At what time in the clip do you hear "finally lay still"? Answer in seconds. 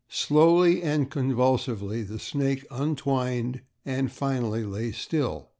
4.11-5.49